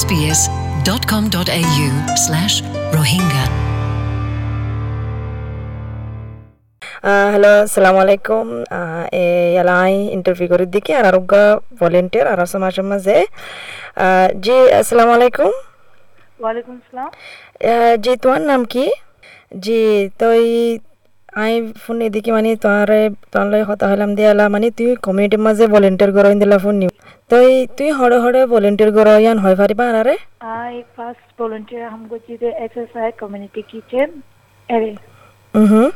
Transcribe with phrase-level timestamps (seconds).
[0.00, 1.88] sbs.com.au
[2.24, 2.54] slash
[2.96, 3.44] rohingya.
[7.32, 8.46] Hello আসসালামু আলাইকুম
[9.60, 11.32] এলাই ইন্টারভিউ করে দিকে আর আরোগ্য
[11.80, 13.16] ভলেন্টিয়ার আর সমাজ মাঝে।
[14.44, 15.50] জি আসসালামু আলাইকুম
[16.42, 17.10] ওয়ালাইকুম আসসালাম।
[18.04, 18.84] জি তোমার নাম কি?
[19.64, 19.80] জি
[20.20, 20.26] তো
[21.38, 21.52] আই
[21.82, 23.00] ফোন এদিকে মানে তোরে
[23.32, 26.90] তোলে হতা হলাম দিয়ালা মানে তুই কমিউনিটির মাঝে ভলেন্টিয়ার গরইন দিলা ফোন নিউ
[27.30, 30.14] তই তুই হড়ে হড়ে ভলেন্টিয়ার গরইয়ান হয় পারিবা আরে
[30.58, 34.08] আই ফার্স্ট ভলেন্টিয়ার হাম গজি দে এসএসআই কমিউনিটি কিচেন
[34.68, 34.90] আরে
[35.54, 35.88] হুম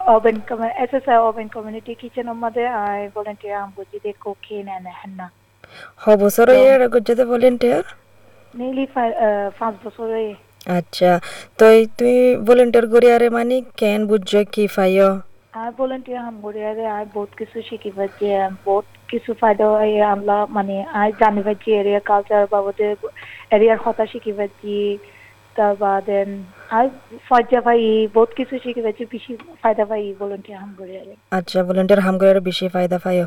[0.00, 0.36] open
[0.84, 5.26] SSI oven community kitchen আমাদের আই ভলেন্টিয়ার হাম গজি দে কোকেন এন্ড হেন্না।
[6.00, 6.06] হ
[6.64, 7.84] এর গজি দে ভলেন্টিয়ার
[8.54, 11.10] নেলি ফাইভ বছর এর আচ্ছা
[11.58, 12.14] তই তুই
[12.46, 13.56] ভলেন্টিয়ার গড়িয়ারে মানে?
[13.80, 15.10] কেন বুঝছ কি ফাইও
[15.60, 18.26] আর ভলেন্টিয়ার হাম গড়িয়ারে আর বহুত কিছু শিখি পাচ্ছি
[18.66, 22.88] বহুত কিছু ফাইদা হয় আমলা মানে আর জানি পাচ্ছি এরিয়া কালচার বাবদে
[23.54, 24.74] এরিয়ার কথা শিখি পাচ্ছি
[25.56, 26.18] তার বাদে
[26.70, 26.86] আর
[27.28, 27.80] ফায়দা পাই
[28.16, 32.66] বহুত কিছু শিখি পাচ্ছি বেশি ফায়দা পাই ভলেন্টিয়ার হাম গড়িয়ারে। আচ্ছা ভলেন্টিয়ার হাম গড়িয়ারে বেশি
[32.74, 33.26] ফায়দা পাইও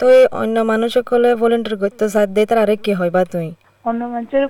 [0.00, 0.04] তো
[0.42, 3.48] অন্য মানুষ সকলে ভলেন্টিয়ার করতে সাথ দেয় তার আরে কি হয় বা তুই?
[3.84, 4.00] অন্য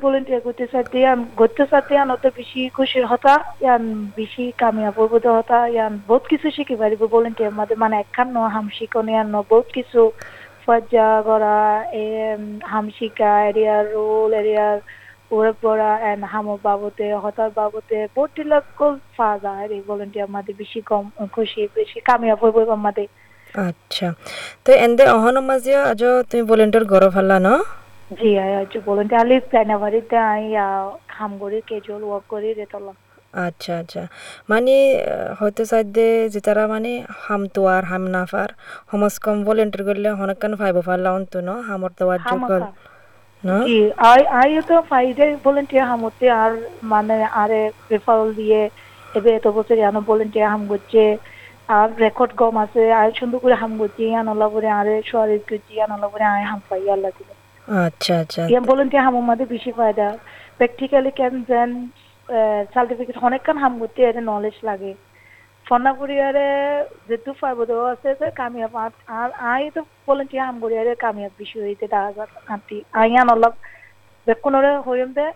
[0.05, 3.35] volunteer করতে সাথে আন করতে সাথে আন অত বেশি খুশির হতা,
[3.65, 3.83] ইয়ান
[4.19, 8.67] বেশি কামিয়াব হইব হতা, ইয়ান বহুত কিছু শিখি পারিব volunteer মাঝে মানে একখান ন হাম
[8.77, 10.01] শিখনি আন বহুত কিছু
[10.65, 11.57] ফজা করা
[12.03, 12.05] এ
[12.73, 14.79] হাম শিকা এরিয়ার রোল এরিয়ার
[15.37, 18.37] ওরে পড়া এন্ড হামো বাবতে, হতার বাবতে, বহুত
[18.79, 23.05] কল ফা যায় এই volunteer মাঝে বেশি কম, খুশি, বেশি কামিয়াব হইব মাঝে
[23.69, 24.09] আচ্ছা।
[24.65, 27.49] তো এন্দে অহন মাঝে আজ তুমি ভলেন্টিয়ার গড় ফাল্লা ন?
[28.11, 30.43] Volunteer আলি জানুয়ারিতে আই
[31.15, 32.93] কাম করি ক্যাজুয়াল ওয়ার্ক করি রেতলা
[33.47, 34.03] আচ্ছা আচ্ছা।
[34.51, 34.75] মানে
[35.39, 36.93] হয়তো সাধ্যে যে তারা মানে
[37.25, 38.51] হাম তোয়ার হাম নাফার
[38.91, 41.51] সমাজ কম ভলেন্টিয়ার করলে হনকান ফাইব ফাল্লা অন্ত ন?
[41.69, 41.91] হামর
[43.45, 43.51] ন?
[43.69, 43.79] জি
[44.11, 46.53] আই আই তো ফাইডে ভলেন্টিয়ার হামতে আর
[46.93, 47.61] মানে আরে
[47.93, 48.61] রেফারেল দিয়ে
[49.09, 51.03] এবে এত বছর ইয়ানো ভলেন্টিয়ার হাম করছে
[51.77, 55.71] আর রেকর্ড কম আছে আর সুন্দর করে হাম করছি ইয়ান আল্লাহ করে আরে সোয়ারিজ করছি
[55.77, 57.35] ইয়ান আল্লাহ করে আয় হাম পাই আল্লাহ দিলে।
[57.69, 60.19] আচ্ছা আচ্ছা। ইয়ান ভলেন্টিয়ার হাম মাঝে বেশি ফায়দা।
[60.57, 61.89] প্র্যাকটিক্যালি কেন যেন
[62.75, 64.95] সার্টিফিকেট অনেকক্ষণ হাম করতে এর নলেজ লাগে।
[65.69, 66.49] ফনা করিয়ারে
[67.09, 72.27] যেহেতু ফাইবদ আছে যে কামিয়াব আর- আই তো ভলেন্টিয়ার হাম করিয়ারে কামিয়াব বিষয় হইতে দেখা
[72.49, 73.53] আনতি। আইয়ান অলপ
[74.27, 75.33] বেকুনরে হইম দে।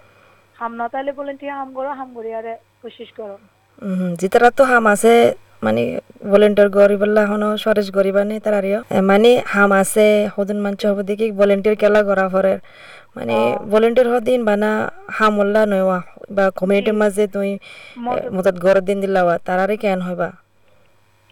[0.58, 3.38] হাম না তাইলে ভলেন্টিয়ার হাম করো হাম করিয়ারে কোশিশ করো।
[3.82, 5.82] হুম যে তারা তো হাম আছে মানে
[6.30, 8.80] ভলেন্টিয়ার গরিবল্লা হনো সরেজ গরিবা নেই তার আরিও।
[9.10, 12.58] মানে হাম আছে হদুন মানচ হব দেখি ভলেন্টিয়ার কেলা করা ফরের
[13.16, 13.36] মানে
[13.72, 14.70] ভলেন্টিয়ার হদিন বানা
[15.18, 15.98] হামল্লা নয়ওয়া
[16.36, 17.50] বা কমিউনিটির মাঝে তুই
[18.34, 20.28] মতত গড় দিন দিলাওয়া তারারে কেন হইবা?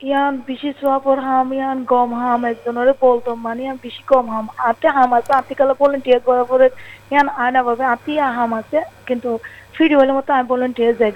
[0.01, 4.89] ইয়ান বেশি সোয়াপর হাম ইয়ান গম হাম একজনের বলতো মানে ইয়ান বেশি কম হাম। আতে
[4.97, 6.67] হাম আছে আতি কালা ভলেন্টিয়ার করার পরে
[7.13, 9.29] ইয়ান আয়না ভাবে আতি হাম আছে কিন্তু
[9.75, 11.13] ফিরি হলে মতো আমি ভলেন্টিয়ার যাই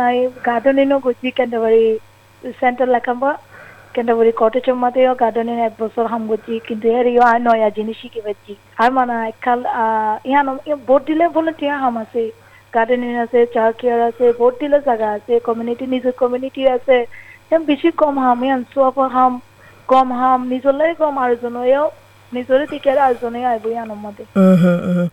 [0.00, 0.16] নাই।
[0.46, 1.84] গার্ডেনিংও গজ্জি ক্যান্টাবারি
[2.60, 3.30] সেন্টার লেখাম্বা।
[3.94, 8.20] ক্যান্টাবারি কটেজের মধ্যেও গার্ডেনিং এক বছর হাম গজ্জি, কিন্তু এর ইও আয় নয়া জিনিস শিখে
[8.26, 9.60] পাচ্ছি আর মানে একাল
[10.30, 10.46] ইয়ান
[10.88, 12.22] ভোট দিলে ভলেন্টিয়ার হাম আছে।
[12.74, 16.96] গার্ডেনিং আছে চার কেয়ার আছে বহুত দিলে জায়গা আছে কমিউনিটি নিজের কমিউনিটি আছে।
[17.70, 19.32] বেশি কম হাম ইয়ান সোয়াপর হাম,
[19.92, 21.84] কম হাম নিজলে কম আরেজনেও
[22.36, 25.08] নিজরে থেকে আরেজনে আইব ইয়ানোর মধ্যে হুম হুম হুম।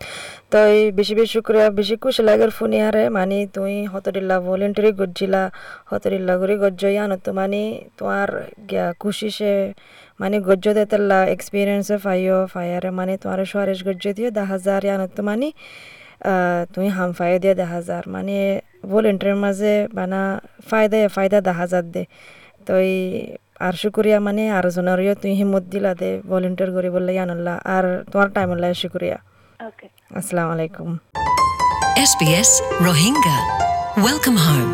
[0.52, 5.42] তো এই বেশি বেশি করে, বেশি খুশি লাগের ফোনে আরে মানে তুই হতরিল্লা ভলেন্টারি গজ্জিলা
[5.90, 7.62] হতরিল্লা করে গজ্জ ইয়ানো তো। মানে
[7.98, 8.28] তোমার
[9.02, 9.52] খুশি সে
[10.20, 15.06] মানে গজ্জ দে তেল্লা এক্সপিরিয়েন্সে ফাইও ফায়ারে মানে তোমার সোয়ারেশ গজ্জ দিয়ে দা হাজার ইয়ানো
[15.16, 15.48] তো। মানে
[16.74, 18.36] তুই হাম ফাইও দিয়ে দা হাজার। মানে
[18.92, 20.20] ভলেন্টারির মাঝে বানা,
[20.70, 22.02] ফায়দা ফায়দা দা হাজার দে।
[22.66, 22.74] তো
[23.66, 28.28] আর শুক্রিয়া মানে আর জনারিও তুই হিম্মত দিলা দে ভলেন্টিয়ার করি বললে আনল্লা আর তোমার
[28.36, 29.18] টাইম উল্লাহ শুক্রিয়া
[29.68, 29.86] ওকে
[30.18, 30.88] আসসালামু আলাইকুম।
[32.10, 32.50] SBS
[32.86, 33.38] Rohingya
[34.06, 34.72] Welcome home